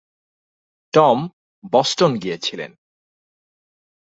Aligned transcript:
Tom 0.93 1.17
Boston 1.73 2.11
গেছিলেন। 2.17 2.71